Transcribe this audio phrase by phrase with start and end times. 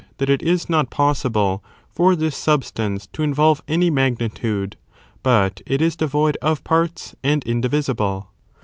[0.17, 4.75] 333 fl not possible foi: this substance to involve any magnitude,
[5.21, 8.31] but it is devoid of parts and indivisible.